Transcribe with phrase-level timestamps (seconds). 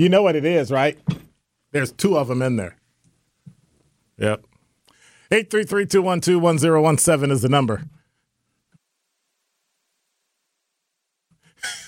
[0.00, 0.98] You know what it is, right?
[1.72, 2.76] There's two of them in there.
[4.18, 4.44] Yep.
[5.30, 7.84] 833-212-1017 is the number.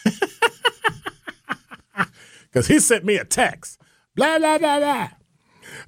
[2.52, 3.80] Because he sent me a text.
[4.14, 5.08] Blah, blah, blah, blah.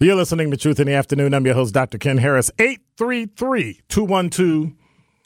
[0.00, 1.34] You're listening to Truth in the Afternoon.
[1.34, 1.98] I'm your host, Dr.
[1.98, 2.50] Ken Harris.
[2.56, 4.74] 833-212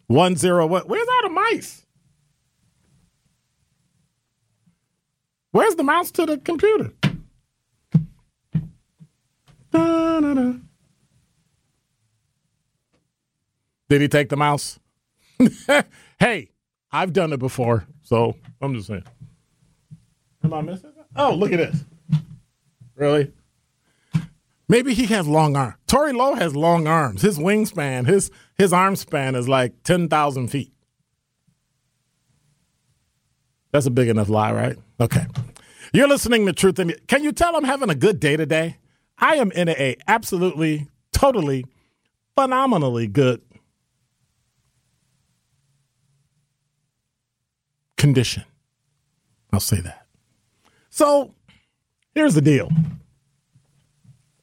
[0.09, 0.67] one zero.
[0.67, 0.89] What?
[0.89, 1.87] Where's all the mice?
[5.59, 6.93] Where's the mouse to the computer?
[9.73, 10.53] Da-da-da.
[13.89, 14.79] Did he take the mouse?
[16.21, 16.51] hey,
[16.93, 19.03] I've done it before, so I'm just saying.
[20.45, 20.93] Am I missing?
[21.17, 21.85] Oh, look at this.
[22.95, 23.33] Really?
[24.69, 25.75] Maybe he has long arms.
[25.89, 27.23] Tory Lowe has long arms.
[27.23, 30.73] His wingspan, his his arm span is like ten thousand feet.
[33.73, 34.79] That's a big enough lie, right?
[35.01, 35.27] Okay.
[35.93, 38.79] You're listening to Truth in Can you tell I'm having a good day today?
[39.19, 41.65] I am in a absolutely, totally,
[42.37, 43.43] phenomenally good
[47.97, 48.45] condition.
[49.53, 50.07] I'll say that.
[50.91, 51.35] So
[52.15, 52.71] here's the deal.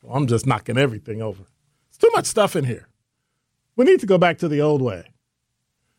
[0.02, 1.44] Well, I'm just knocking everything over.
[1.90, 2.88] It's too much stuff in here.
[3.76, 5.12] We need to go back to the old way.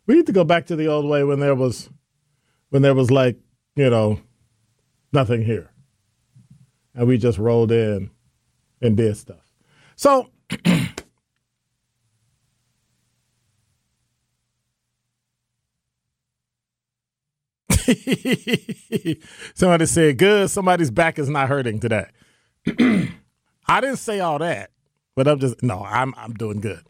[0.07, 1.91] We need to go back to the old way when there was
[2.71, 3.39] when there was like,
[3.75, 4.21] you know,
[5.17, 5.73] nothing here.
[6.95, 8.11] And we just rolled in
[8.83, 9.53] and did stuff.
[9.97, 10.31] So
[19.55, 20.51] Somebody said, good.
[20.51, 22.07] Somebody's back is not hurting today.
[23.69, 24.71] I didn't say all that,
[25.15, 26.83] but I'm just no, I'm I'm doing good.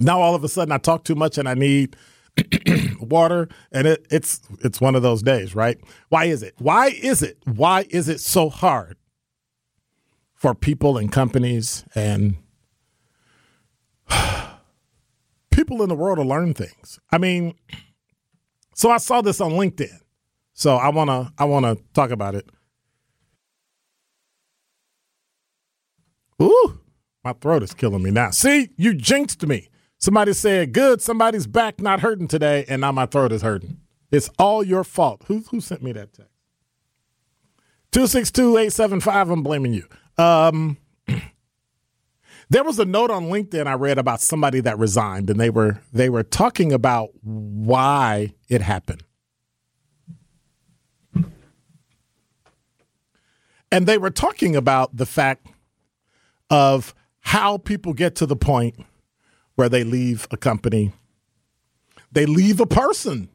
[0.00, 1.96] Now all of a sudden I talk too much and I need
[3.04, 5.78] water and it, it's it's one of those days, right?
[6.08, 6.54] Why is it?
[6.58, 7.38] Why is it?
[7.44, 8.96] Why is it so hard
[10.34, 12.36] for people and companies and
[15.50, 16.98] people in the world to learn things?
[17.10, 17.54] I mean,
[18.74, 20.00] so I saw this on LinkedIn.
[20.52, 22.48] So I wanna I wanna talk about it.
[26.42, 26.80] Ooh,
[27.22, 28.30] my throat is killing me now.
[28.30, 29.68] See, you jinxed me.
[30.04, 33.78] Somebody said, good, somebody's back not hurting today, and now my throat is hurting.
[34.10, 35.22] It's all your fault.
[35.28, 36.30] Who, who sent me that text?
[37.92, 39.86] 262 875, I'm blaming you.
[40.22, 40.76] Um,
[42.50, 45.80] there was a note on LinkedIn I read about somebody that resigned, and they were
[45.90, 49.04] they were talking about why it happened.
[53.72, 55.46] And they were talking about the fact
[56.50, 58.84] of how people get to the point
[59.54, 60.92] where they leave a company,
[62.12, 63.28] they leave a person,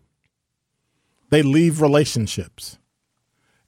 [1.29, 2.77] they leave relationships.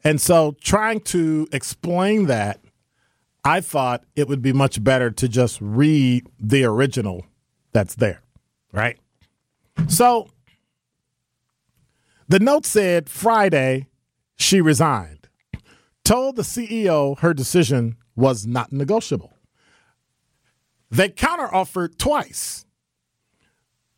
[0.03, 2.59] And so, trying to explain that,
[3.43, 7.25] I thought it would be much better to just read the original
[7.71, 8.21] that's there,
[8.71, 8.97] right?
[9.87, 10.29] So,
[12.27, 13.87] the note said Friday,
[14.37, 15.27] she resigned,
[16.03, 19.30] told the CEO her decision was not negotiable.
[20.91, 22.65] They counteroffered twice,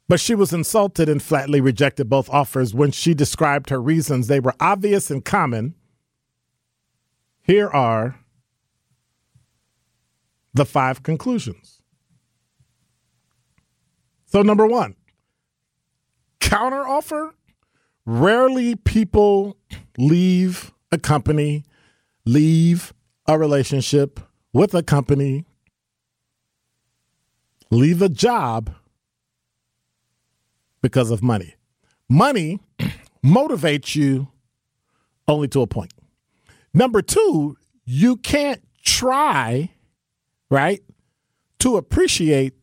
[0.07, 4.27] but she was insulted and flatly rejected both offers when she described her reasons.
[4.27, 5.73] They were obvious and common.
[7.41, 8.19] Here are
[10.53, 11.81] the five conclusions.
[14.27, 14.95] So, number one,
[16.39, 17.31] counteroffer.
[18.05, 19.57] Rarely people
[19.97, 21.63] leave a company,
[22.25, 22.93] leave
[23.25, 24.19] a relationship
[24.51, 25.45] with a company
[27.73, 28.73] leave a job
[30.81, 31.55] because of money.
[32.09, 32.59] Money
[33.25, 34.29] motivates you
[35.27, 35.93] only to a point.
[36.73, 39.71] Number two, you can't try,
[40.49, 40.81] right,
[41.59, 42.53] to appreciate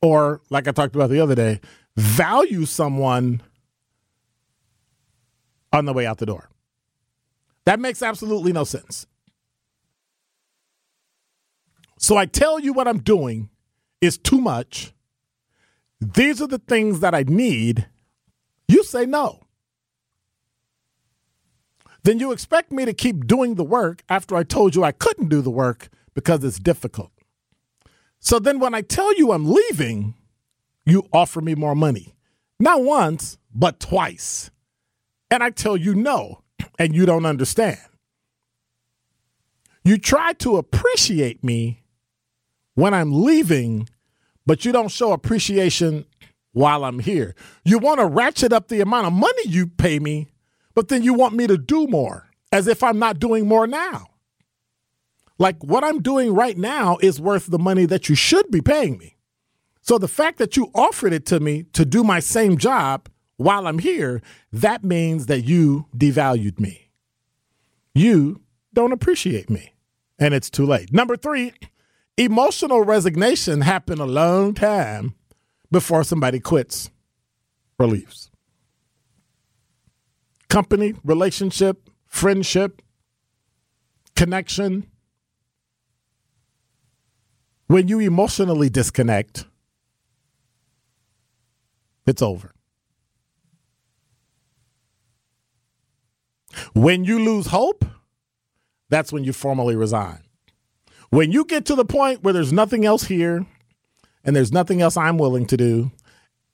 [0.00, 1.60] or, like I talked about the other day,
[1.96, 3.42] value someone
[5.72, 6.48] on the way out the door.
[7.64, 9.06] That makes absolutely no sense.
[11.98, 13.50] So I tell you what I'm doing
[14.00, 14.92] is too much.
[16.00, 17.86] These are the things that I need.
[18.68, 19.40] You say no.
[22.04, 25.28] Then you expect me to keep doing the work after I told you I couldn't
[25.28, 27.10] do the work because it's difficult.
[28.20, 30.14] So then when I tell you I'm leaving,
[30.86, 32.14] you offer me more money.
[32.58, 34.50] Not once, but twice.
[35.30, 36.42] And I tell you no,
[36.78, 37.78] and you don't understand.
[39.84, 41.82] You try to appreciate me
[42.78, 43.88] when I'm leaving,
[44.46, 46.06] but you don't show appreciation
[46.52, 47.34] while I'm here.
[47.64, 50.28] You want to ratchet up the amount of money you pay me,
[50.76, 54.06] but then you want me to do more as if I'm not doing more now.
[55.40, 58.96] Like what I'm doing right now is worth the money that you should be paying
[58.96, 59.16] me.
[59.80, 63.08] So the fact that you offered it to me to do my same job
[63.38, 64.22] while I'm here,
[64.52, 66.90] that means that you devalued me.
[67.92, 68.40] You
[68.72, 69.74] don't appreciate me,
[70.16, 70.92] and it's too late.
[70.92, 71.54] Number three,
[72.18, 75.14] Emotional resignation happened a long time
[75.70, 76.90] before somebody quits
[77.78, 78.28] or leaves.
[80.48, 82.82] Company, relationship, friendship,
[84.16, 84.90] connection.
[87.68, 89.44] When you emotionally disconnect,
[92.04, 92.52] it's over.
[96.72, 97.84] When you lose hope,
[98.88, 100.27] that's when you formally resign.
[101.10, 103.46] When you get to the point where there's nothing else here
[104.24, 105.90] and there's nothing else I'm willing to do,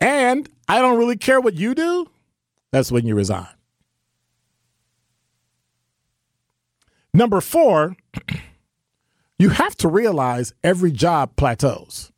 [0.01, 2.07] and I don't really care what you do,
[2.71, 3.49] that's when you resign.
[7.13, 7.97] Number four,
[9.39, 12.13] you have to realize every job plateaus.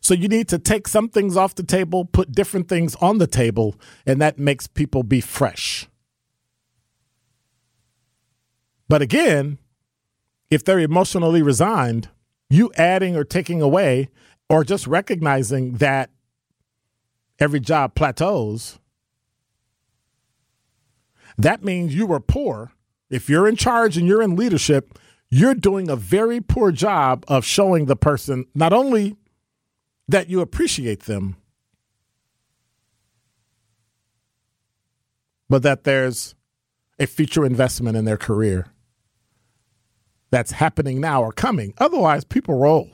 [0.00, 3.28] So you need to take some things off the table, put different things on the
[3.28, 5.86] table, and that makes people be fresh.
[8.88, 9.58] But again,
[10.52, 12.10] if they're emotionally resigned,
[12.50, 14.10] you adding or taking away
[14.50, 16.10] or just recognizing that
[17.38, 18.78] every job plateaus,
[21.38, 22.70] that means you were poor.
[23.08, 24.98] If you're in charge and you're in leadership,
[25.30, 29.16] you're doing a very poor job of showing the person not only
[30.06, 31.36] that you appreciate them,
[35.48, 36.34] but that there's
[36.98, 38.66] a future investment in their career
[40.32, 41.74] that's happening now or coming.
[41.78, 42.90] Otherwise, people roll.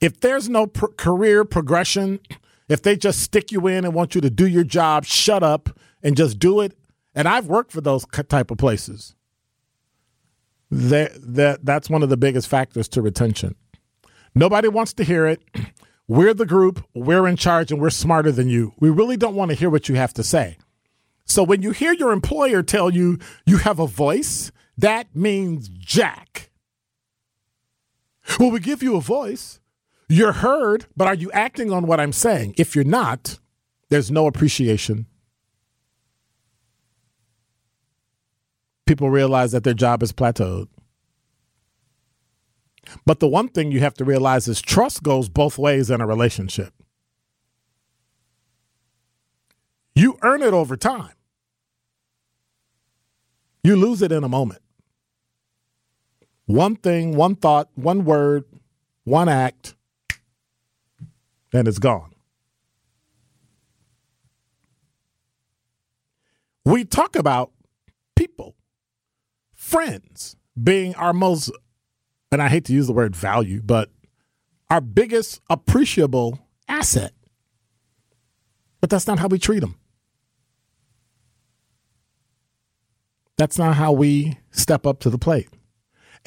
[0.00, 2.18] If there's no career progression,
[2.68, 5.70] if they just stick you in and want you to do your job, shut up
[6.02, 6.76] and just do it.
[7.14, 9.14] And I've worked for those type of places.
[10.70, 13.54] That, that that's one of the biggest factors to retention.
[14.34, 15.42] Nobody wants to hear it.
[16.08, 18.74] We're the group, we're in charge, and we're smarter than you.
[18.78, 20.58] We really don't want to hear what you have to say.
[21.24, 26.50] So when you hear your employer tell you you have a voice that means jack.
[28.38, 29.60] Well, we give you a voice.
[30.08, 32.54] You're heard, but are you acting on what I'm saying?
[32.58, 33.38] If you're not,
[33.88, 35.06] there's no appreciation.
[38.86, 40.68] people realize that their job is plateaued.
[43.04, 46.06] But the one thing you have to realize is trust goes both ways in a
[46.06, 46.72] relationship.
[49.94, 51.14] You earn it over time.
[53.64, 54.62] You lose it in a moment.
[56.46, 58.44] One thing, one thought, one word,
[59.04, 59.74] one act,
[61.52, 62.12] and it's gone.
[66.64, 67.52] We talk about
[68.14, 68.56] people,
[69.54, 71.50] friends being our most,
[72.32, 73.90] and I hate to use the word value, but
[74.70, 77.12] our biggest appreciable asset.
[78.80, 79.76] But that's not how we treat them.
[83.36, 85.48] That's not how we step up to the plate.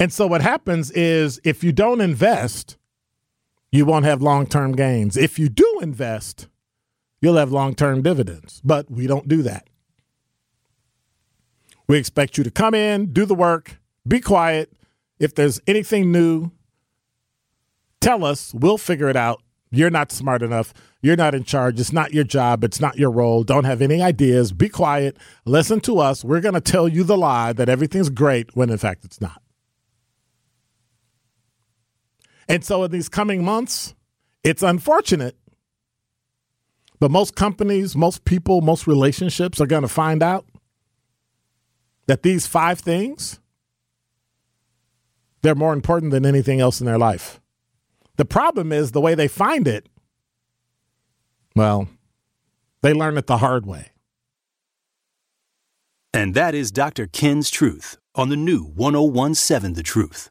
[0.00, 2.78] And so what happens is if you don't invest,
[3.70, 5.18] you won't have long term gains.
[5.18, 6.48] If you do invest,
[7.20, 8.62] you'll have long term dividends.
[8.64, 9.68] But we don't do that.
[11.86, 13.78] We expect you to come in, do the work,
[14.08, 14.72] be quiet.
[15.18, 16.50] If there's anything new,
[18.00, 18.54] tell us.
[18.54, 19.42] We'll figure it out.
[19.70, 20.72] You're not smart enough.
[21.02, 21.78] You're not in charge.
[21.78, 22.64] It's not your job.
[22.64, 23.44] It's not your role.
[23.44, 24.52] Don't have any ideas.
[24.52, 25.18] Be quiet.
[25.44, 26.24] Listen to us.
[26.24, 29.39] We're going to tell you the lie that everything's great when in fact it's not.
[32.50, 33.94] And so in these coming months,
[34.42, 35.36] it's unfortunate,
[36.98, 40.46] but most companies, most people, most relationships are going to find out
[42.06, 43.38] that these five things
[45.42, 47.40] they're more important than anything else in their life.
[48.16, 49.88] The problem is the way they find it.
[51.56, 51.88] Well,
[52.82, 53.92] they learn it the hard way.
[56.12, 57.06] And that is Dr.
[57.06, 60.30] Ken's Truth on the new 1017 The Truth.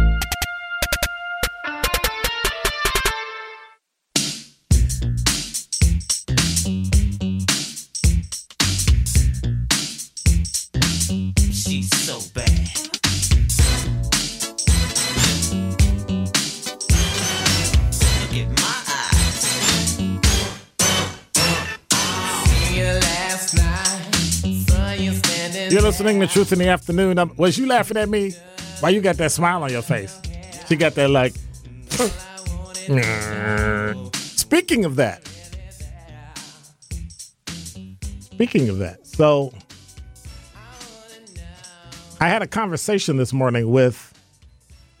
[25.71, 27.17] You're listening to Truth in the Afternoon.
[27.17, 28.33] Um, was you laughing at me?
[28.81, 30.19] Why you got that smile on your face?
[30.67, 31.33] She got that like.
[34.13, 35.25] Speaking of that.
[38.19, 39.53] Speaking of that, so
[42.19, 44.13] I had a conversation this morning with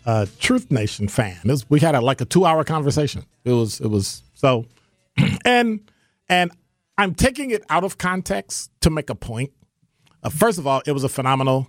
[0.05, 1.37] a Truth Nation fan.
[1.43, 3.25] Was, we had a, like a two hour conversation.
[3.43, 4.67] It was it was so,
[5.43, 5.81] and
[6.29, 6.51] and
[6.97, 9.51] I'm taking it out of context to make a point.
[10.23, 11.67] Uh, first of all, it was a phenomenal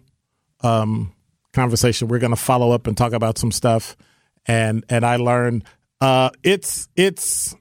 [0.61, 1.13] um,
[1.53, 2.09] conversation.
[2.09, 3.97] We're going to follow up and talk about some stuff,
[4.47, 5.65] and and I learned
[6.01, 7.55] uh, it's it's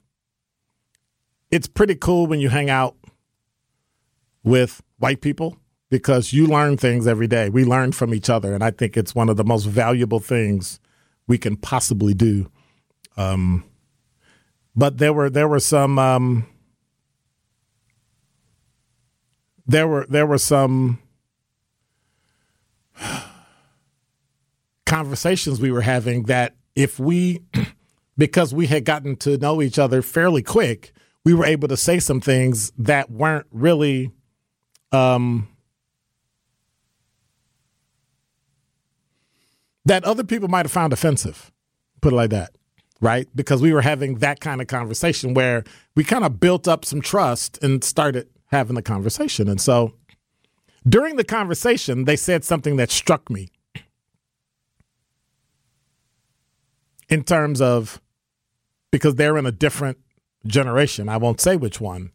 [1.50, 2.95] it's pretty cool when you hang out
[4.43, 5.57] with white people
[5.89, 7.50] because you learn things every day.
[7.50, 10.79] We learn from each other, and I think it's one of the most valuable things
[11.27, 12.50] we can possibly do.
[13.17, 13.63] Um,
[14.75, 16.48] but there were there were some um,
[19.71, 20.99] there were there were some
[24.85, 27.41] conversations we were having that if we
[28.17, 30.91] because we had gotten to know each other fairly quick,
[31.23, 34.11] we were able to say some things that weren't really
[34.91, 35.47] um
[39.85, 41.51] that other people might have found offensive.
[42.01, 42.51] Put it like that.
[42.99, 43.27] Right?
[43.35, 45.63] Because we were having that kind of conversation where
[45.95, 49.48] we kind of built up some trust and started having the conversation.
[49.48, 49.93] And so
[50.88, 53.50] during the conversation, they said something that struck me
[57.10, 58.01] in terms of
[58.91, 59.98] because they're in a different
[60.46, 61.08] generation.
[61.08, 62.12] I won't say which one,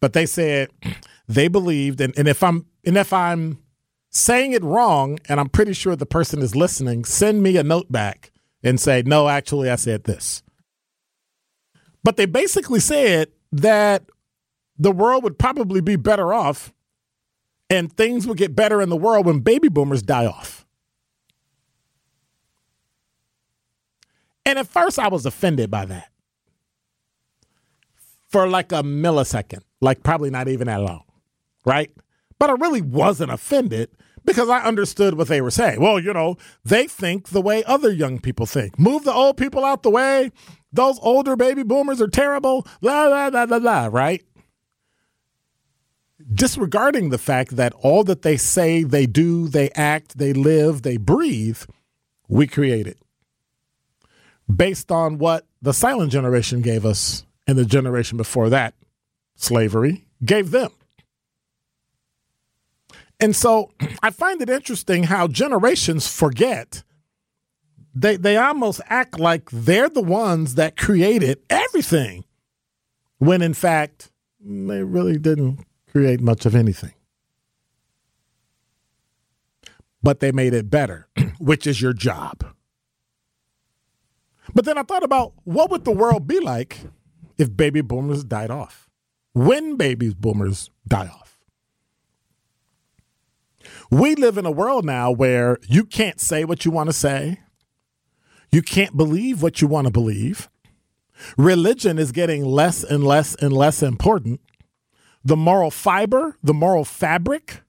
[0.00, 0.70] but they said
[1.28, 3.58] they believed, and, and if I'm and if I'm
[4.10, 7.92] saying it wrong, and I'm pretty sure the person is listening, send me a note
[7.92, 10.42] back and say, no, actually, I said this.
[12.02, 14.04] But they basically said that
[14.78, 16.72] the world would probably be better off
[17.70, 20.66] and things would get better in the world when baby boomers die off.
[24.46, 26.10] And at first, I was offended by that
[28.28, 31.02] for like a millisecond, like probably not even that long,
[31.66, 31.90] right?
[32.38, 33.90] But I really wasn't offended
[34.24, 35.80] because I understood what they were saying.
[35.80, 38.78] Well, you know, they think the way other young people think.
[38.78, 40.30] Move the old people out the way.
[40.72, 42.66] Those older baby boomers are terrible.
[42.80, 44.22] La, la, la, la, la, right?
[46.32, 50.96] Disregarding the fact that all that they say, they do, they act, they live, they
[50.96, 51.62] breathe,
[52.28, 52.98] we created.
[54.54, 58.74] based on what the silent generation gave us and the generation before that,
[59.36, 60.70] slavery, gave them.
[63.20, 63.70] And so
[64.02, 66.82] I find it interesting how generations forget.
[67.94, 72.24] They they almost act like they're the ones that created everything
[73.18, 76.94] when in fact they really didn't create much of anything.
[80.02, 82.44] But they made it better, which is your job.
[84.54, 86.78] But then I thought about what would the world be like
[87.36, 88.88] if baby boomers died off?
[89.34, 91.38] When baby boomers die off?
[93.90, 97.40] We live in a world now where you can't say what you want to say.
[98.50, 100.48] You can't believe what you want to believe.
[101.36, 104.40] Religion is getting less and less and less important.
[105.24, 107.62] The moral fiber, the moral fabric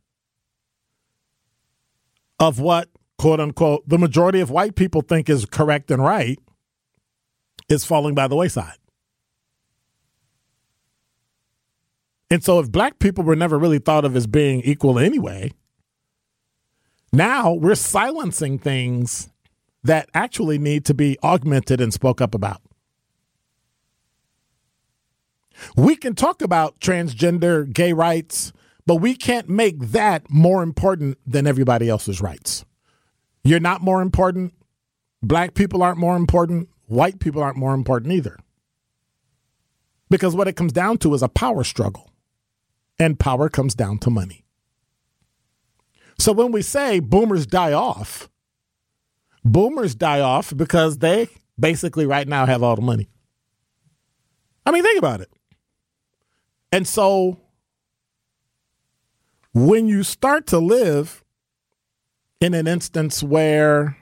[2.39, 6.39] of what, quote unquote, the majority of white people think is correct and right
[7.68, 8.77] is falling by the wayside.
[12.32, 15.51] And so, if black people were never really thought of as being equal anyway,
[17.12, 19.29] now we're silencing things
[19.84, 22.62] that actually need to be augmented and spoke up about.
[25.75, 28.54] We can talk about transgender gay rights,
[28.86, 32.66] but we can't make that more important than everybody else's rights.
[33.44, 34.54] You're not more important.
[35.22, 36.70] Black people aren't more important.
[36.86, 38.38] White people aren't more important either.
[40.10, 42.10] Because what it comes down to is a power struggle,
[42.98, 44.44] and power comes down to money.
[46.18, 48.30] So when we say boomers die off,
[49.46, 53.10] boomers die off because they basically right now have all the money.
[54.66, 55.30] I mean, think about it.
[56.72, 57.40] And so
[59.54, 61.24] when you start to live
[62.40, 63.98] in an instance where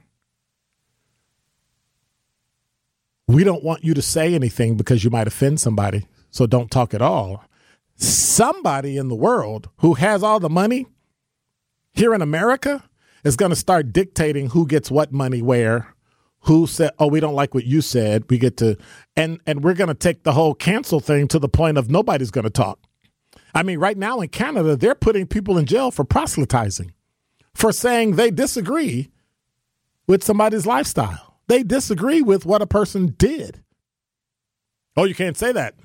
[3.27, 6.93] we don't want you to say anything because you might offend somebody, so don't talk
[6.93, 7.43] at all.
[7.95, 10.85] Somebody in the world who has all the money
[11.93, 12.83] here in America
[13.23, 15.93] is going to start dictating who gets what money where
[16.47, 18.23] who said oh we don't like what you said.
[18.29, 18.77] We get to
[19.15, 22.31] and and we're going to take the whole cancel thing to the point of nobody's
[22.31, 22.79] going to talk.
[23.53, 26.93] I mean right now in canada they're putting people in jail for proselytizing
[27.53, 29.11] for saying they disagree
[30.07, 31.39] with somebody's lifestyle.
[31.47, 33.61] They disagree with what a person did.
[34.95, 35.75] Oh you can't say that.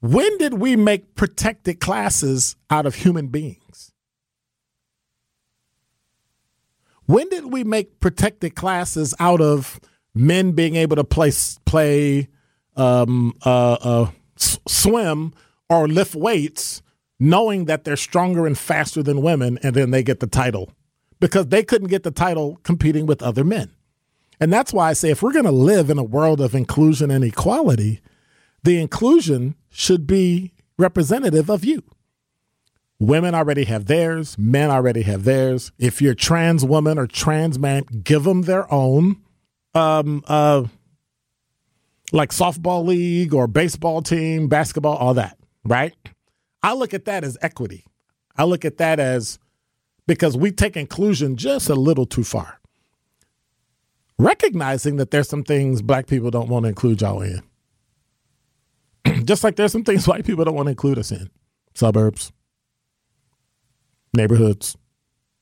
[0.00, 3.61] When did we make protected classes out of human beings
[7.12, 9.78] When did we make protected classes out of
[10.14, 11.30] men being able to play
[11.66, 12.28] play
[12.74, 15.34] um, uh, uh, swim
[15.68, 16.80] or lift weights,
[17.20, 20.72] knowing that they're stronger and faster than women, and then they get the title
[21.20, 23.70] because they couldn't get the title competing with other men.
[24.40, 27.10] And that's why I say if we're going to live in a world of inclusion
[27.10, 28.00] and equality,
[28.62, 31.82] the inclusion should be representative of you.
[33.02, 35.72] Women already have theirs, men already have theirs.
[35.76, 39.16] If you're trans woman or trans man, give them their own
[39.74, 40.62] um uh
[42.12, 45.92] like softball league or baseball team, basketball, all that, right?
[46.62, 47.84] I look at that as equity.
[48.36, 49.40] I look at that as
[50.06, 52.60] because we take inclusion just a little too far.
[54.16, 57.42] Recognizing that there's some things black people don't want to include y'all in.
[59.24, 61.30] just like there's some things white people don't want to include us in.
[61.74, 62.30] Suburbs,
[64.12, 64.76] neighborhoods,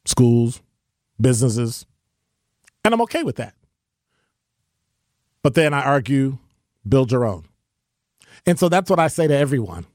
[0.04, 0.60] schools,
[1.20, 1.86] businesses.
[2.84, 3.54] And I'm okay with that.
[5.42, 6.38] But then I argue
[6.86, 7.44] build your own.
[8.46, 9.86] And so that's what I say to everyone.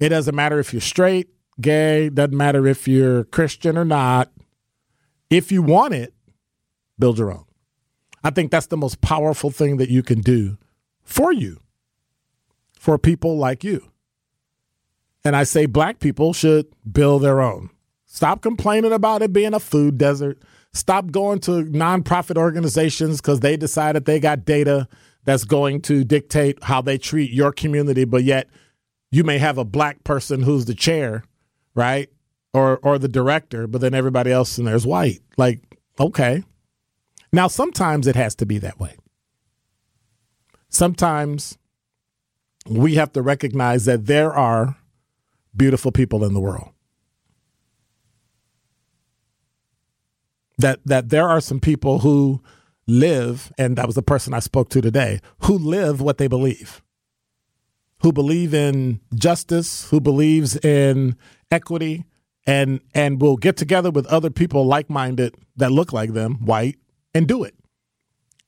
[0.00, 1.28] It doesn't matter if you're straight,
[1.60, 4.32] gay, doesn't matter if you're Christian or not.
[5.30, 6.14] If you want it,
[6.98, 7.44] build your own.
[8.24, 10.56] I think that's the most powerful thing that you can do
[11.02, 11.60] for you,
[12.78, 13.90] for people like you.
[15.24, 17.70] And I say black people should build their own.
[18.14, 20.38] Stop complaining about it being a food desert.
[20.74, 24.86] Stop going to nonprofit organizations because they decided they got data
[25.24, 28.50] that's going to dictate how they treat your community, but yet
[29.10, 31.24] you may have a black person who's the chair,
[31.74, 32.10] right?
[32.52, 35.20] Or or the director, but then everybody else in there is white.
[35.38, 36.44] Like, okay.
[37.32, 38.94] Now sometimes it has to be that way.
[40.68, 41.56] Sometimes
[42.68, 44.76] we have to recognize that there are
[45.56, 46.72] beautiful people in the world.
[50.58, 52.42] that that there are some people who
[52.86, 56.82] live, and that was the person I spoke to today, who live what they believe,
[58.00, 61.16] who believe in justice, who believes in
[61.50, 62.04] equity,
[62.46, 66.78] and and will get together with other people like minded that look like them, white,
[67.14, 67.54] and do it.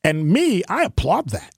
[0.03, 1.55] And me, I applaud that.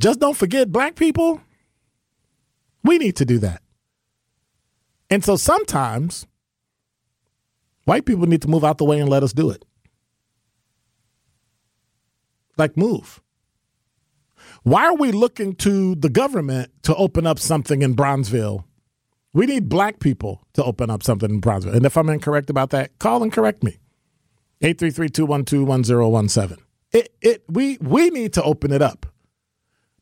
[0.00, 1.42] Just don't forget, black people,
[2.82, 3.60] we need to do that.
[5.10, 6.26] And so sometimes
[7.84, 9.64] white people need to move out the way and let us do it.
[12.56, 13.20] Like, move.
[14.62, 18.64] Why are we looking to the government to open up something in Bronzeville?
[19.32, 21.74] We need black people to open up something in Bronzeville.
[21.74, 23.78] And if I'm incorrect about that, call and correct me.
[24.62, 26.58] 833-212-1017.
[26.92, 29.06] It it we we need to open it up.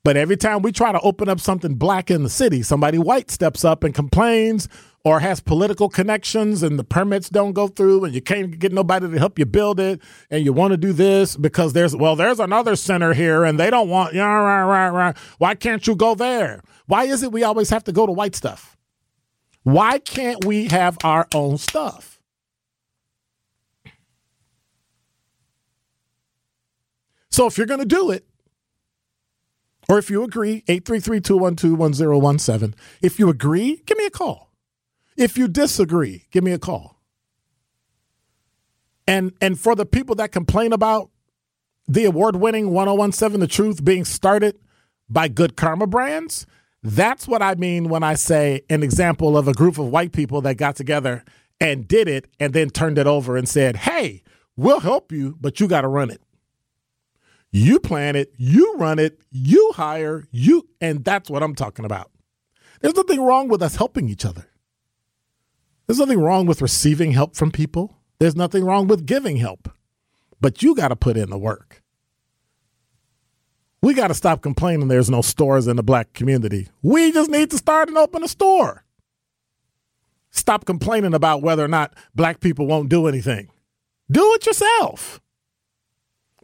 [0.04, 3.30] But every time we try to open up something black in the city, somebody white
[3.30, 4.68] steps up and complains
[5.08, 9.08] or has political connections and the permits don't go through and you can't get nobody
[9.08, 12.38] to help you build it and you want to do this because there's well there's
[12.38, 15.16] another center here and they don't want yeah right right right.
[15.38, 16.60] Why can't you go there?
[16.88, 18.76] Why is it we always have to go to white stuff?
[19.62, 22.20] Why can't we have our own stuff?
[27.30, 28.26] So if you're going to do it
[29.88, 34.47] or if you agree 833-212-1017 if you agree give me a call
[35.18, 37.02] if you disagree, give me a call.
[39.06, 41.10] And and for the people that complain about
[41.86, 44.58] the award-winning 1017 The Truth being started
[45.08, 46.46] by Good Karma Brands,
[46.82, 50.40] that's what I mean when I say an example of a group of white people
[50.42, 51.24] that got together
[51.60, 54.22] and did it and then turned it over and said, "Hey,
[54.56, 56.22] we'll help you, but you got to run it."
[57.50, 62.10] You plan it, you run it, you hire, you and that's what I'm talking about.
[62.82, 64.46] There's nothing wrong with us helping each other.
[65.88, 67.96] There's nothing wrong with receiving help from people.
[68.18, 69.70] There's nothing wrong with giving help.
[70.38, 71.82] But you got to put in the work.
[73.80, 76.68] We got to stop complaining there's no stores in the black community.
[76.82, 78.84] We just need to start and open a store.
[80.30, 83.48] Stop complaining about whether or not black people won't do anything.
[84.10, 85.22] Do it yourself.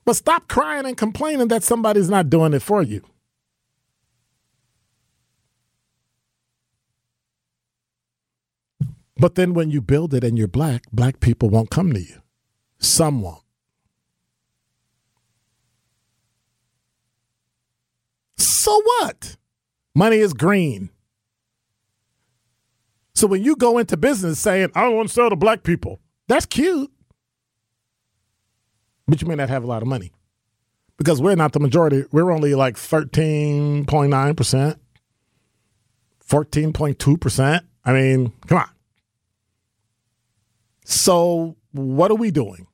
[0.07, 3.05] But stop crying and complaining that somebody's not doing it for you.
[9.17, 12.21] But then when you build it and you're black, black people won't come to you.
[12.79, 13.43] Some won't.
[18.37, 19.37] So what?
[19.95, 20.91] Money is green.
[23.15, 26.47] So when you go into business saying, I want to sell to black people, that's
[26.47, 26.91] cute.
[29.07, 30.11] But you may not have a lot of money
[30.97, 32.05] because we're not the majority.
[32.11, 34.77] We're only like 13.9%,
[36.27, 37.61] 14.2%.
[37.85, 38.74] I mean, come on.
[40.85, 42.67] So, what are we doing?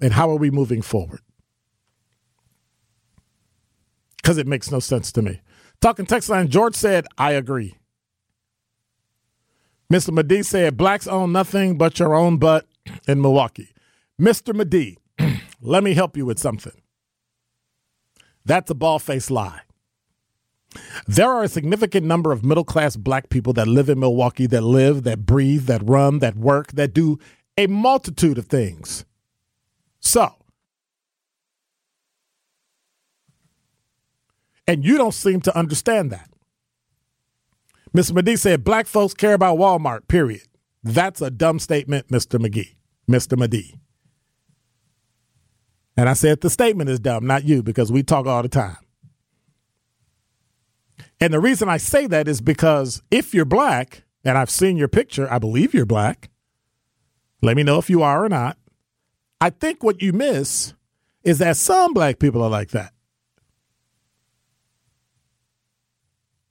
[0.00, 1.20] And how are we moving forward?
[4.16, 5.40] Because it makes no sense to me.
[5.80, 7.76] Talking text line, George said, I agree.
[9.92, 10.12] Mr.
[10.12, 12.66] Medee said, Blacks own nothing but your own butt
[13.08, 13.74] in Milwaukee.
[14.20, 14.54] Mr.
[14.54, 14.98] Medee,
[15.60, 16.80] let me help you with something.
[18.44, 19.62] That's a ball faced lie.
[21.06, 24.60] There are a significant number of middle class black people that live in Milwaukee that
[24.60, 27.18] live, that breathe, that run, that work, that do
[27.56, 29.04] a multitude of things.
[30.00, 30.34] So,
[34.66, 36.30] and you don't seem to understand that.
[37.94, 38.12] Mr.
[38.12, 40.42] McGee said black folks care about Walmart, period.
[40.82, 42.38] That's a dumb statement, Mr.
[42.38, 42.76] McGee,
[43.08, 43.36] Mr.
[43.36, 43.74] McGee.
[45.96, 48.78] And I said the statement is dumb, not you, because we talk all the time.
[51.20, 54.88] And the reason I say that is because if you're black, and I've seen your
[54.88, 56.29] picture, I believe you're black,
[57.42, 58.56] let me know if you are or not.
[59.40, 60.74] I think what you miss
[61.22, 62.92] is that some black people are like that.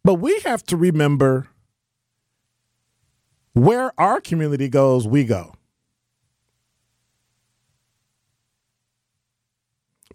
[0.04, 1.50] But we have to remember
[3.54, 5.54] where our community goes, we go.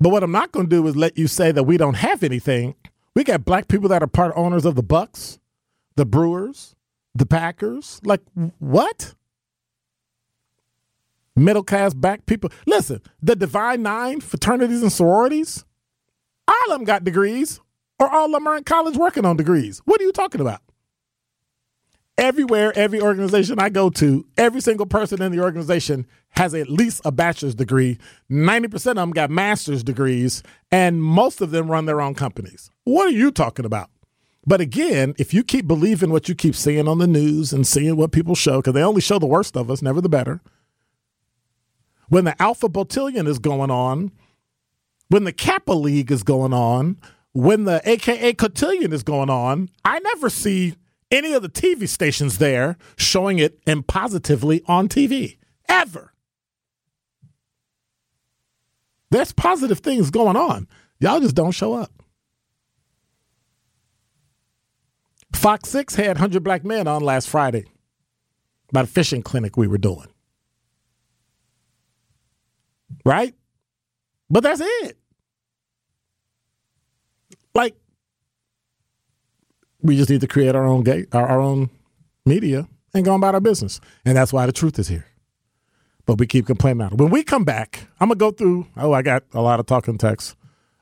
[0.01, 2.23] But what I'm not going to do is let you say that we don't have
[2.23, 2.75] anything.
[3.15, 5.39] We got black people that are part owners of the Bucks,
[5.95, 6.75] the Brewers,
[7.15, 8.01] the Packers.
[8.05, 8.21] Like,
[8.59, 9.15] what?
[11.37, 12.51] Middle class black people.
[12.67, 15.65] Listen, the Divine Nine fraternities and sororities,
[16.47, 17.61] all of them got degrees,
[17.99, 19.81] or all of them are in college working on degrees.
[19.85, 20.61] What are you talking about?
[22.17, 27.01] Everywhere, every organization I go to, every single person in the organization has at least
[27.05, 27.99] a bachelor's degree.
[28.31, 32.71] 90% of them got master's degrees, and most of them run their own companies.
[32.85, 33.91] What are you talking about?
[34.47, 37.97] But again, if you keep believing what you keep seeing on the news and seeing
[37.97, 40.41] what people show, because they only show the worst of us, never the better,
[42.09, 44.13] when the Alpha Beautillion is going on,
[45.09, 46.99] when the Kappa League is going on,
[47.33, 50.75] when the AKA Cotillion is going on, I never see
[51.11, 55.39] any of the TV stations there showing it and positively on TV.
[55.69, 56.13] Ever.
[59.11, 60.67] There's positive things going on.
[60.99, 61.93] Y'all just don't show up.
[65.33, 67.65] Fox 6 had 100 black men on last Friday
[68.71, 70.09] about a fishing clinic we were doing.
[73.05, 73.35] Right?
[74.31, 74.97] But that's it.
[77.55, 77.77] Like,
[79.81, 81.71] we just need to create our own gate, our, our own
[82.25, 83.81] media and go about our business.
[84.05, 85.07] And that's why the truth is here.
[86.07, 86.99] But we keep complaining about it.
[86.99, 89.67] When we come back, I'm going to go through, oh, I got a lot of
[89.67, 90.37] talking text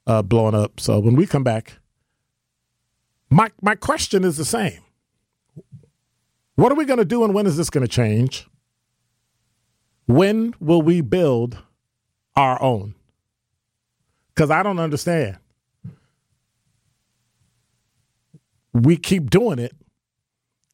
[0.07, 0.81] uh, blowing up.
[0.81, 1.79] So when we come back,
[3.31, 4.81] my, my question is the same.
[6.55, 8.47] What are we going to do and when is this going to change?
[10.07, 11.59] When will we build
[12.37, 12.95] our own?
[14.35, 15.39] Because I don't understand.
[18.73, 19.75] We keep doing it,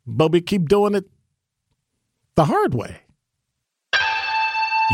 [0.06, 1.04] but we keep doing it
[2.36, 3.00] the hard way.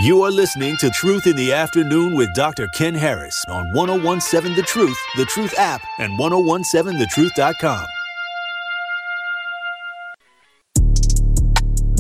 [0.03, 2.67] You are listening to Truth in the Afternoon with Dr.
[2.75, 7.87] Ken Harris on 1017 The Truth, The Truth app, and 1017thetruth.com.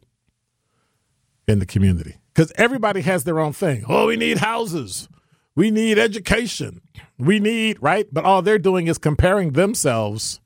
[1.47, 2.17] in the community.
[2.33, 3.85] Because everybody has their own thing.
[3.87, 5.07] Oh we need houses.
[5.55, 6.81] We need education.
[7.17, 8.07] We need right?
[8.11, 10.39] But all they're doing is comparing themselves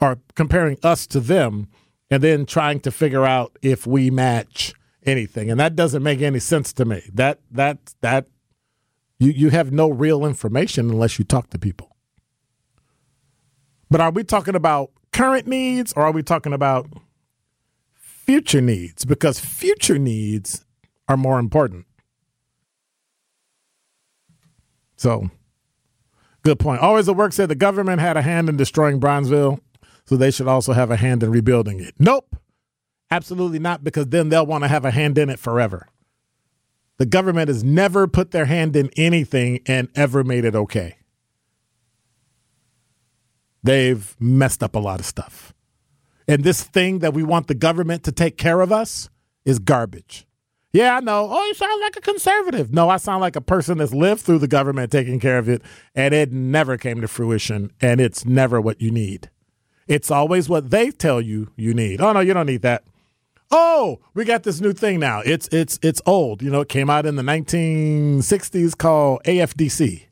[0.00, 1.68] are comparing us to them
[2.10, 4.74] and then trying to figure out if we match
[5.04, 5.50] anything.
[5.50, 7.02] And that doesn't make any sense to me.
[7.12, 8.26] That that that
[9.24, 11.96] you you have no real information unless you talk to people.
[13.90, 16.86] But are we talking about current needs or are we talking about
[17.94, 19.04] future needs?
[19.04, 20.64] Because future needs
[21.08, 21.86] are more important.
[24.96, 25.30] So,
[26.42, 26.80] good point.
[26.80, 29.60] Always the work said the government had a hand in destroying Bronzeville
[30.06, 31.94] so they should also have a hand in rebuilding it.
[31.98, 32.36] Nope,
[33.10, 35.88] absolutely not, because then they'll want to have a hand in it forever.
[36.98, 40.96] The government has never put their hand in anything and ever made it okay.
[43.62, 45.54] They've messed up a lot of stuff.
[46.28, 49.08] And this thing that we want the government to take care of us
[49.44, 50.26] is garbage.
[50.72, 51.28] Yeah, I know.
[51.30, 52.72] Oh, you sound like a conservative.
[52.72, 55.62] No, I sound like a person that's lived through the government taking care of it,
[55.94, 59.30] and it never came to fruition, and it's never what you need.
[59.86, 62.00] It's always what they tell you you need.
[62.00, 62.84] Oh no, you don't need that.
[63.50, 65.20] Oh, we got this new thing now.
[65.20, 66.42] It's it's it's old.
[66.42, 70.06] You know, it came out in the 1960s called AFDC.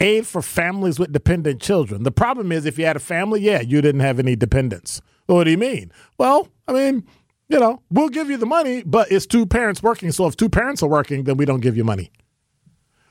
[0.00, 2.02] Aid for families with dependent children.
[2.02, 5.00] The problem is if you had a family, yeah, you didn't have any dependents.
[5.26, 5.92] what do you mean?
[6.18, 7.06] Well, I mean,
[7.48, 10.10] you know, we'll give you the money, but it's two parents working.
[10.10, 12.10] So if two parents are working, then we don't give you money.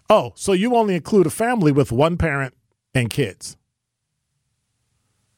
[0.09, 2.53] Oh, so you only include a family with one parent
[2.93, 3.55] and kids.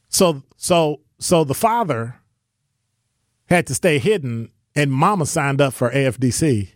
[0.08, 2.16] So so so the father
[3.48, 6.70] had to stay hidden and mama signed up for AFDC.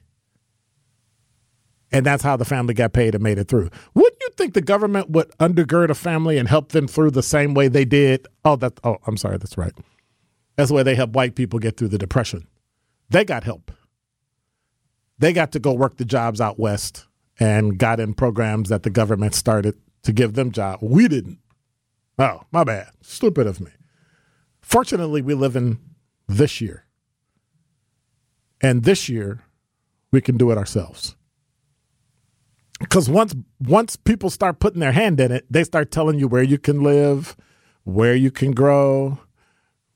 [1.91, 3.69] And that's how the family got paid and made it through.
[3.93, 7.53] Wouldn't you think the government would undergird a family and help them through the same
[7.53, 8.27] way they did?
[8.43, 9.73] Oh, that oh, I'm sorry, that's right.
[10.58, 12.47] That's the way they help white people get through the depression.
[13.10, 13.71] They got help.
[15.17, 17.06] They got to go work the jobs out west
[17.39, 20.84] and got in programs that the government started to give them jobs.
[20.84, 21.39] We didn't.
[22.19, 22.89] Oh, my bad.
[23.01, 23.71] Stupid of me.
[24.62, 25.80] Fortunately, we live in
[26.28, 26.86] this year.
[28.62, 29.44] And this year,
[30.12, 31.16] we can do it ourselves.
[32.80, 36.44] because once once people start putting their hand in it, they start telling you where
[36.44, 37.36] you can live,
[37.84, 39.20] where you can grow,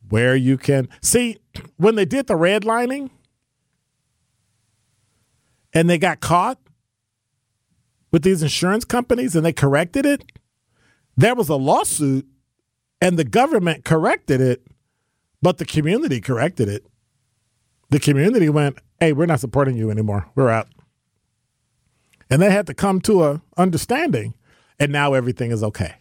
[0.10, 1.38] where you can see.
[1.78, 3.10] When they did the redlining
[5.74, 6.60] and they got caught
[8.12, 10.24] with these insurance companies and they corrected it,
[11.16, 12.26] there was a lawsuit
[13.02, 14.66] and the government corrected it,
[15.42, 16.86] but the community corrected it.
[17.90, 20.28] The community went, "Hey, we're not supporting you anymore.
[20.36, 20.68] We're out."
[22.30, 24.34] And they had to come to a understanding,
[24.80, 25.96] and now everything is okay.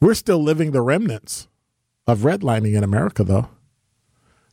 [0.00, 1.48] We're still living the remnants
[2.06, 3.48] of redlining in America, though.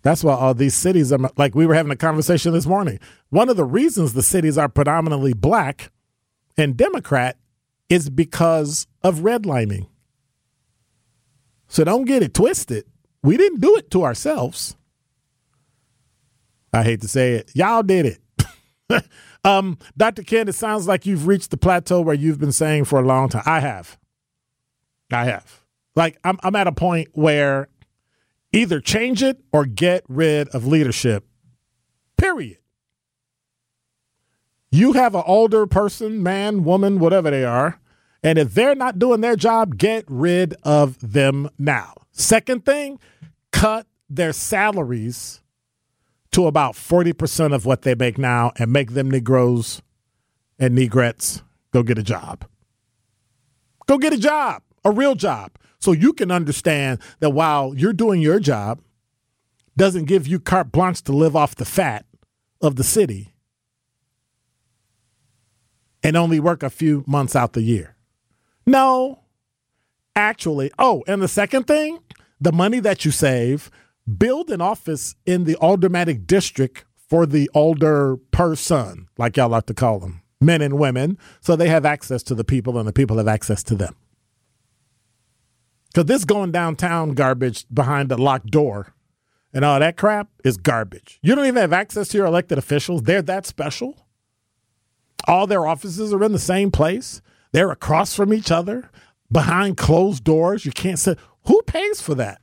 [0.02, 3.00] That's why all these cities are like we were having a conversation this morning.
[3.30, 5.92] One of the reasons the cities are predominantly black
[6.56, 7.38] and Democrat
[7.90, 9.88] is because of redlining.
[11.70, 12.86] So don't get it twisted.
[13.24, 14.76] We didn't do it to ourselves.
[16.74, 17.52] I hate to say it.
[17.56, 19.06] Y'all did it.
[19.44, 20.24] Um, Dr.
[20.24, 23.30] Ken, it sounds like you've reached the plateau where you've been saying for a long
[23.30, 23.44] time.
[23.46, 23.98] I have.
[25.12, 25.64] I have.
[25.96, 27.70] Like I'm I'm at a point where
[28.52, 31.26] either change it or get rid of leadership.
[32.18, 32.58] Period.
[34.72, 37.80] You have an older person, man, woman, whatever they are,
[38.24, 41.94] and if they're not doing their job, get rid of them now.
[42.12, 43.00] Second thing,
[43.52, 45.42] cut their salaries
[46.32, 49.82] to about 40% of what they make now and make them Negroes
[50.58, 52.46] and Negrettes go get a job.
[53.88, 58.22] Go get a job, a real job, so you can understand that while you're doing
[58.22, 58.82] your job,
[59.78, 62.06] doesn't give you carte blanche to live off the fat
[62.62, 63.34] of the city
[66.04, 67.96] and only work a few months out the year.
[68.70, 69.24] No,
[70.16, 70.70] actually.
[70.78, 72.00] Oh, and the second thing,
[72.40, 73.72] the money that you save
[74.18, 79.74] build an office in the aldermanic district for the older person, like y'all like to
[79.74, 83.18] call them, men and women, so they have access to the people and the people
[83.18, 83.96] have access to them.
[85.88, 88.94] Because this going downtown garbage behind a locked door
[89.52, 91.18] and all that crap is garbage.
[91.24, 93.02] You don't even have access to your elected officials.
[93.02, 94.06] They're that special.
[95.28, 97.24] All their offices are in the same place.
[97.52, 98.90] They're across from each other
[99.32, 100.66] behind closed doors.
[100.66, 102.42] You can't say, who pays for that?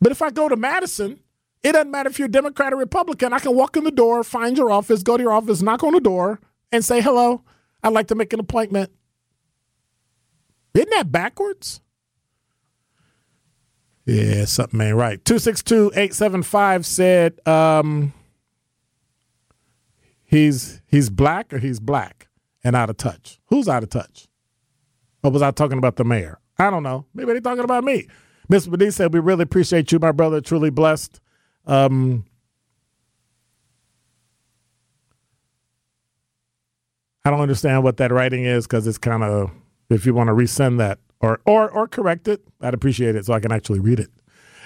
[0.00, 1.20] But if I go to Madison,
[1.62, 3.32] it doesn't matter if you're Democrat or Republican.
[3.32, 5.92] I can walk in the door, find your office, go to your office, knock on
[5.92, 7.42] the door, and say, hello,
[7.82, 8.90] I'd like to make an appointment.
[10.74, 11.80] Isn't that backwards?
[14.06, 15.22] Yeah, something ain't right.
[15.24, 18.14] 262 875 said um,
[20.24, 22.27] he's he's black or he's black
[22.64, 23.40] and out of touch.
[23.46, 24.26] Who's out of touch?
[25.22, 26.38] Or was I talking about the mayor?
[26.58, 27.06] I don't know.
[27.14, 28.06] Maybe they're talking about me.
[28.50, 28.70] Mr.
[28.70, 30.40] Benice said, We really appreciate you, my brother.
[30.40, 31.20] Truly blessed.
[31.66, 32.24] Um,
[37.24, 39.50] I don't understand what that writing is because it's kind of,
[39.90, 43.34] if you want to resend that or, or, or correct it, I'd appreciate it so
[43.34, 44.08] I can actually read it.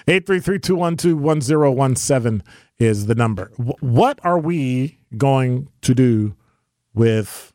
[0.07, 2.41] 833-212-1017
[2.79, 3.51] is the number.
[3.57, 6.35] W- what are we going to do
[6.93, 7.52] with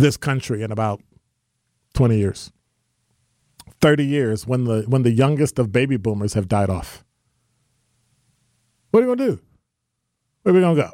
[0.00, 1.00] this country in about
[1.94, 2.52] 20 years?
[3.80, 7.04] 30 years when the when the youngest of baby boomers have died off.
[8.90, 9.40] What are we gonna do?
[10.42, 10.90] Where are we gonna go?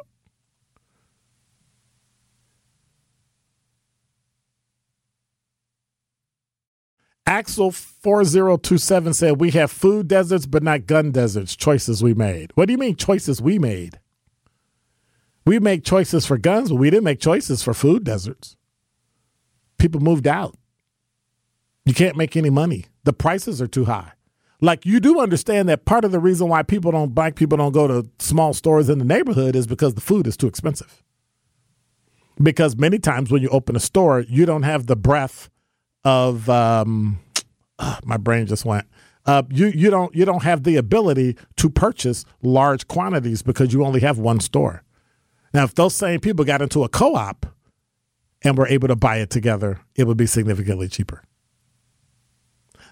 [7.28, 11.56] Axel 4027 said, We have food deserts, but not gun deserts.
[11.56, 12.52] Choices we made.
[12.54, 13.98] What do you mean, choices we made?
[15.44, 18.55] We make choices for guns, but we didn't make choices for food deserts.
[19.78, 20.56] People moved out.
[21.84, 22.86] You can't make any money.
[23.04, 24.12] The prices are too high.
[24.60, 27.72] Like you do understand that part of the reason why people don't black people don't
[27.72, 31.02] go to small stores in the neighborhood is because the food is too expensive.
[32.42, 35.50] Because many times when you open a store, you don't have the breadth
[36.04, 37.18] of um,
[37.78, 38.86] uh, my brain just went.
[39.26, 43.84] Uh, you you don't you don't have the ability to purchase large quantities because you
[43.84, 44.84] only have one store.
[45.52, 47.46] Now, if those same people got into a co-op
[48.42, 51.22] and were able to buy it together, it would be significantly cheaper.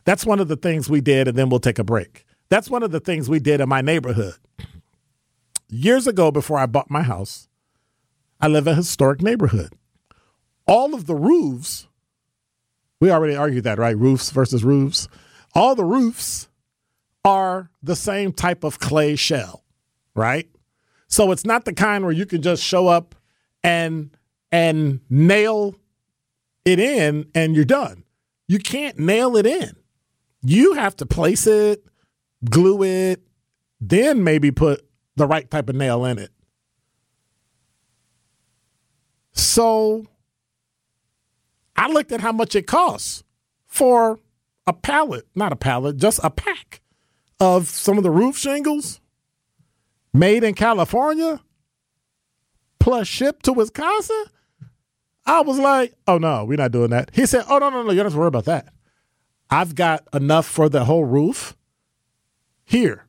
[0.05, 2.27] That's one of the things we did, and then we'll take a break.
[2.51, 4.35] That's one of the things we did in my neighborhood.
[5.69, 7.49] Years ago, before I bought my house,
[8.41, 9.73] I live in a historic neighborhood.
[10.67, 11.89] All of the roofs,
[13.01, 13.97] we already argued that, right?
[13.97, 15.09] Roofs versus roofs.
[15.55, 16.49] All the roofs
[17.25, 19.65] are the same type of clay shell,
[20.15, 20.49] right?
[21.09, 23.15] So it's not the kind where you can just show up
[23.63, 24.11] and
[24.55, 25.75] and nail
[26.65, 28.05] it in and you're done.
[28.47, 29.75] You can't nail it in.
[30.43, 31.85] You have to place it,
[32.49, 33.21] glue it,
[33.81, 34.87] then maybe put
[35.17, 36.31] the right type of nail in it.
[39.33, 40.07] So
[41.75, 43.25] I looked at how much it costs
[43.67, 44.21] for
[44.69, 46.81] a pallet, not a pallet, just a pack
[47.41, 49.01] of some of the roof shingles
[50.13, 51.41] made in California
[52.79, 54.27] plus shipped to Wisconsin.
[55.27, 57.11] I was like, oh no, we're not doing that.
[57.15, 58.73] He said, oh no, no, no, you don't have to worry about that.
[59.51, 61.57] I've got enough for the whole roof
[62.65, 63.07] here.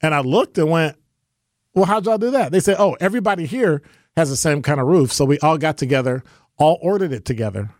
[0.00, 0.96] And I looked and went,
[1.74, 2.52] well, how'd y'all do that?
[2.52, 3.82] They said, oh, everybody here
[4.16, 5.12] has the same kind of roof.
[5.12, 6.22] So we all got together,
[6.58, 7.70] all ordered it together,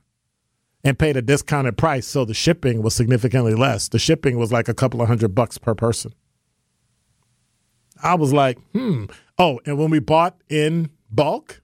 [0.85, 2.07] and paid a discounted price.
[2.07, 3.89] So the shipping was significantly less.
[3.89, 6.15] The shipping was like a couple of hundred bucks per person.
[8.03, 9.07] I was like, hmm.
[9.39, 11.60] Oh, and when we bought in bulk,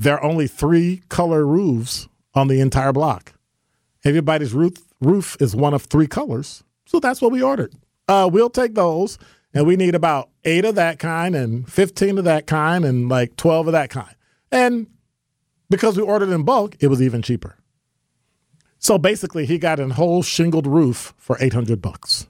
[0.00, 3.34] there are only three color roofs on the entire block.
[4.02, 6.64] Everybody's roof roof is one of three colors.
[6.86, 7.74] So that's what we ordered.
[8.08, 9.18] Uh, we'll take those,
[9.52, 13.36] and we need about eight of that kind, and 15 of that kind, and like
[13.36, 14.14] 12 of that kind.
[14.50, 14.86] And
[15.68, 17.56] because we ordered in bulk, it was even cheaper.
[18.78, 22.26] So basically, he got a whole shingled roof for 800 bucks.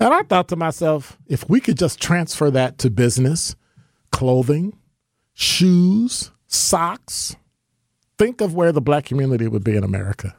[0.00, 3.54] And I thought to myself, if we could just transfer that to business,
[4.10, 4.78] clothing,
[5.34, 7.36] shoes, socks,
[8.18, 10.36] think of where the black community would be in America.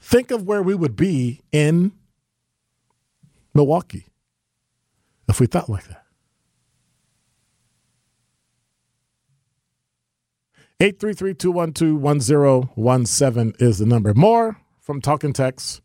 [0.00, 1.92] Think of where we would be in
[3.52, 4.06] Milwaukee
[5.28, 6.00] if we thought like that.
[10.80, 14.12] 833-212-1017 is the number.
[14.12, 15.80] More from Talk and Text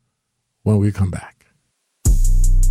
[0.64, 1.39] when we come back.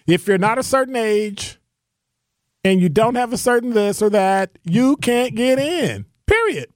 [0.06, 1.58] If you're not a certain age
[2.64, 6.06] and you don't have a certain this or that, you can't get in.
[6.26, 6.70] Period.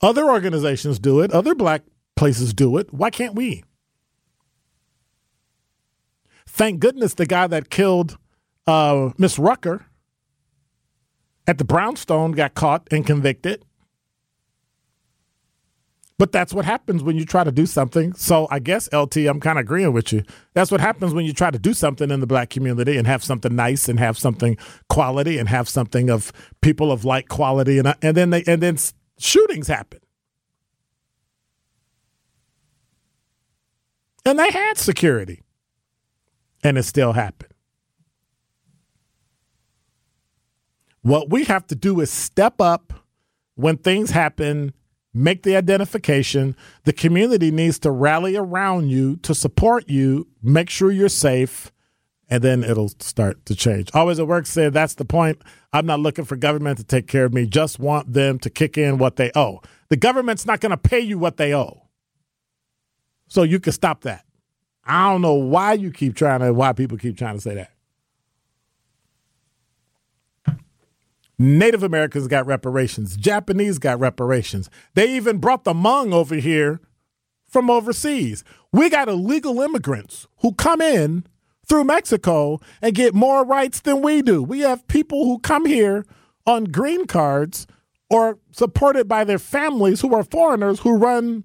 [0.00, 1.82] Other organizations do it, other black
[2.16, 2.90] places do it.
[2.90, 3.64] Why can't we?
[6.48, 8.16] Thank goodness the guy that killed
[8.66, 9.84] uh, Miss Rucker
[11.46, 13.64] at the Brownstone got caught and convicted.
[16.18, 18.12] But that's what happens when you try to do something.
[18.12, 20.22] So I guess LT, I'm kind of agreeing with you.
[20.54, 23.24] That's what happens when you try to do something in the black community and have
[23.24, 24.56] something nice and have something
[24.88, 28.62] quality and have something of people of like quality and uh, and then they and
[28.62, 28.76] then
[29.18, 29.98] shootings happen.
[34.24, 35.42] And they had security.
[36.62, 37.51] And it still happened.
[41.02, 42.92] What we have to do is step up
[43.56, 44.72] when things happen,
[45.12, 46.56] make the identification.
[46.84, 51.72] The community needs to rally around you to support you, make sure you're safe,
[52.28, 53.90] and then it'll start to change.
[53.92, 55.42] Always at work said that's the point.
[55.72, 58.78] I'm not looking for government to take care of me, just want them to kick
[58.78, 59.60] in what they owe.
[59.88, 61.88] The government's not going to pay you what they owe.
[63.26, 64.24] So you can stop that.
[64.84, 67.71] I don't know why you keep trying to why people keep trying to say that.
[71.42, 73.16] Native Americans got reparations.
[73.16, 74.70] Japanese got reparations.
[74.94, 76.80] They even brought the Hmong over here
[77.48, 78.44] from overseas.
[78.72, 81.26] We got illegal immigrants who come in
[81.66, 84.40] through Mexico and get more rights than we do.
[84.40, 86.06] We have people who come here
[86.46, 87.66] on green cards
[88.08, 91.42] or supported by their families who are foreigners who run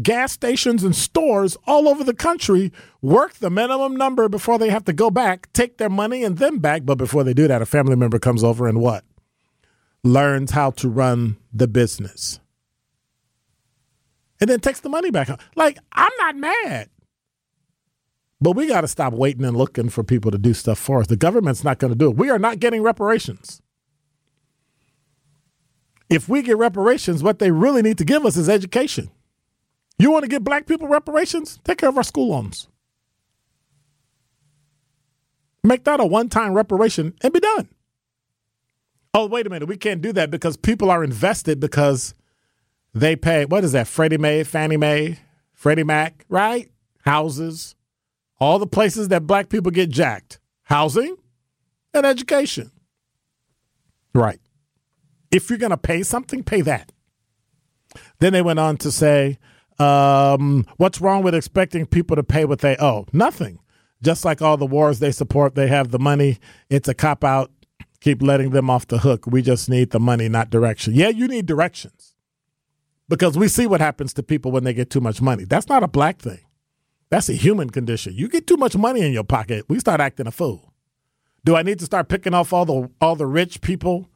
[0.00, 4.84] gas stations and stores all over the country, work the minimum number before they have
[4.84, 6.82] to go back, take their money and then back.
[6.84, 9.04] But before they do that, a family member comes over and what?
[10.04, 12.40] Learns how to run the business.
[14.40, 15.28] And then takes the money back.
[15.54, 16.88] Like, I'm not mad.
[18.40, 21.06] But we got to stop waiting and looking for people to do stuff for us.
[21.06, 22.16] The government's not going to do it.
[22.16, 23.62] We are not getting reparations.
[26.10, 29.12] If we get reparations, what they really need to give us is education.
[29.96, 31.60] You want to give black people reparations?
[31.64, 32.68] Take care of our school loans.
[35.62, 37.68] Make that a one time reparation and be done.
[39.14, 39.68] Oh, wait a minute.
[39.68, 42.14] We can't do that because people are invested because
[42.94, 43.86] they pay, what is that?
[43.86, 45.18] Freddie Mae, Fannie Mae,
[45.52, 46.70] Freddie Mac, right?
[47.04, 47.74] Houses,
[48.40, 51.16] all the places that black people get jacked housing
[51.92, 52.70] and education.
[54.14, 54.40] Right.
[55.30, 56.92] If you're going to pay something, pay that.
[58.20, 59.38] Then they went on to say,
[59.78, 63.06] um, what's wrong with expecting people to pay what they owe?
[63.12, 63.58] Nothing.
[64.02, 66.38] Just like all the wars they support, they have the money.
[66.68, 67.50] It's a cop out.
[68.02, 69.26] Keep letting them off the hook.
[69.28, 70.92] We just need the money, not direction.
[70.92, 72.16] Yeah, you need directions
[73.08, 75.44] because we see what happens to people when they get too much money.
[75.44, 76.40] That's not a black thing.
[77.10, 78.14] That's a human condition.
[78.16, 80.72] You get too much money in your pocket, we start acting a fool.
[81.44, 84.08] Do I need to start picking off all the all the rich people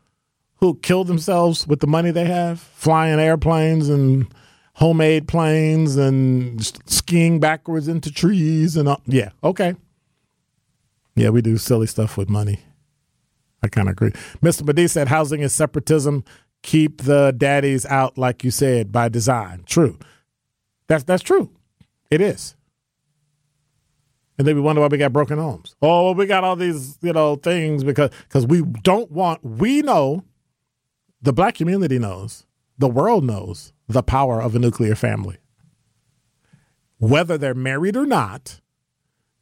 [0.57, 4.27] who kill themselves with the money they have, flying airplanes and
[4.75, 9.01] homemade planes and skiing backwards into trees and all.
[9.07, 9.77] yeah, okay.
[11.15, 12.61] Yeah, we do silly stuff with money.
[13.67, 14.13] I kind of agree.
[14.43, 14.65] Mr.
[14.65, 16.25] Medee said housing is separatism.
[16.63, 19.63] Keep the daddies out, like you said, by design.
[19.67, 19.99] True.
[20.89, 21.51] That's that's true.
[22.11, 22.57] It is.
[24.39, 25.77] And then we wonder why we got broken homes.
[25.81, 29.43] Oh, we got all these, you know, things because because we don't want.
[29.43, 30.25] We know,
[31.23, 32.47] the black community knows,
[32.79, 35.39] the world knows the power of a nuclear family.
[36.99, 38.61] Whether they're married or not,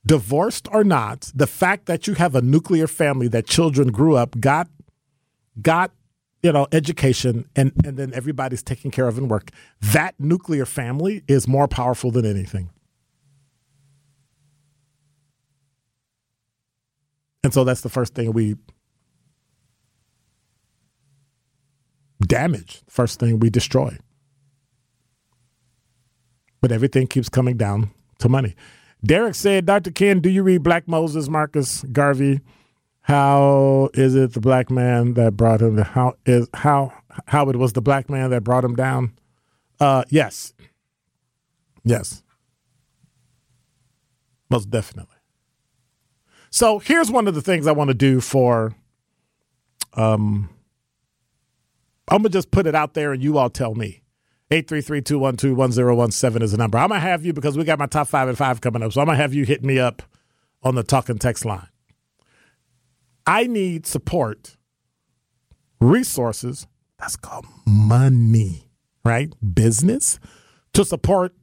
[0.07, 4.39] divorced or not, the fact that you have a nuclear family that children grew up,
[4.41, 4.69] got
[5.61, 5.93] got
[6.43, 9.51] you know education and and then everybody's taken care of and work
[9.81, 12.71] that nuclear family is more powerful than anything
[17.45, 18.57] and so that's the first thing we
[22.27, 23.97] damage first thing we destroy
[26.65, 28.55] but everything keeps coming down to money.
[29.05, 29.91] Derek said, Dr.
[29.91, 32.41] Ken, do you read Black Moses, Marcus Garvey?
[33.03, 35.77] How is it the black man that brought him?
[35.77, 36.91] How is how
[37.27, 39.13] how it was the black man that brought him down?
[39.79, 40.55] Uh, yes,
[41.85, 42.23] yes,
[44.49, 45.17] most definitely.
[46.49, 48.75] So here's one of the things I want to do for.
[49.93, 50.49] Um,
[52.09, 54.04] I'm gonna just put it out there, and you all tell me.
[54.51, 56.79] 833-212-1017 is the number.
[56.79, 58.93] I'm going to have you, because we got my top five and five coming up,
[58.93, 60.03] so I'm going to have you hit me up
[60.63, 61.69] on the talk and text line.
[63.27, 64.57] I need support,
[65.81, 66.67] resources,
[66.99, 68.69] that's called money,
[69.05, 69.33] right?
[69.55, 70.21] Business,
[70.75, 71.35] to support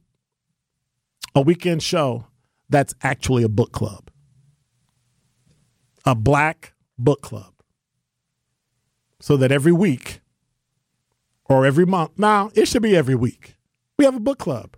[1.34, 2.26] a weekend show
[2.68, 4.10] that's actually a book club,
[6.04, 7.52] a black book club.
[9.20, 10.21] So that every week
[11.52, 12.12] or every month.
[12.16, 13.56] Now, it should be every week.
[13.98, 14.76] We have a book club.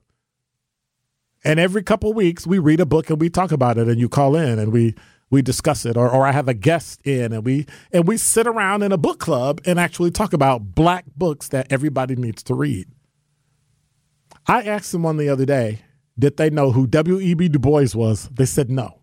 [1.44, 4.08] And every couple weeks we read a book and we talk about it and you
[4.08, 4.94] call in and we
[5.30, 8.46] we discuss it or, or I have a guest in and we and we sit
[8.46, 12.54] around in a book club and actually talk about black books that everybody needs to
[12.54, 12.88] read.
[14.46, 15.80] I asked someone the other day,
[16.18, 17.48] did they know who W.E.B.
[17.48, 18.28] Du Bois was?
[18.32, 19.00] They said no.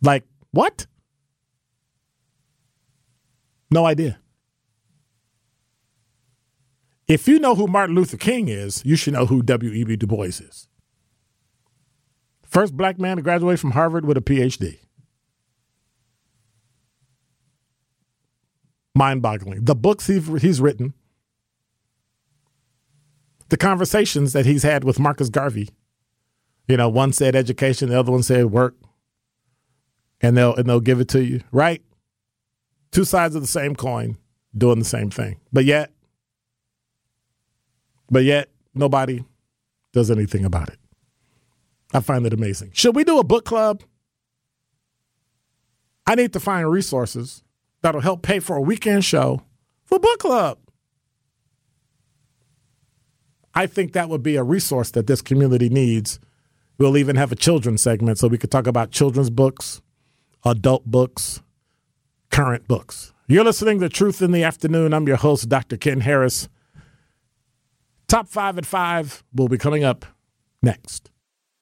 [0.00, 0.86] Like, what?
[3.70, 4.21] No idea.
[7.12, 9.96] If you know who Martin Luther King is, you should know who W.E.B.
[9.96, 10.66] Du Bois is.
[12.42, 14.78] First black man to graduate from Harvard with a PhD.
[18.94, 19.62] Mind boggling.
[19.66, 20.94] The books he's written,
[23.50, 25.68] the conversations that he's had with Marcus Garvey.
[26.66, 28.74] You know, one said education, the other one said work,
[30.22, 31.82] and they'll and they'll give it to you, right?
[32.90, 34.16] Two sides of the same coin,
[34.56, 35.40] doing the same thing.
[35.52, 35.90] But yet,
[38.12, 39.24] but yet, nobody
[39.92, 40.78] does anything about it.
[41.94, 42.70] I find it amazing.
[42.74, 43.82] Should we do a book club?
[46.06, 47.42] I need to find resources
[47.80, 49.42] that'll help pay for a weekend show
[49.84, 50.58] for book club.
[53.54, 56.20] I think that would be a resource that this community needs.
[56.78, 59.80] We'll even have a children's segment so we could talk about children's books,
[60.44, 61.40] adult books,
[62.30, 63.12] current books.
[63.26, 64.92] You're listening to Truth in the Afternoon.
[64.92, 65.76] I'm your host, Dr.
[65.76, 66.48] Ken Harris.
[68.12, 70.04] Top five at five will be coming up
[70.62, 71.11] next.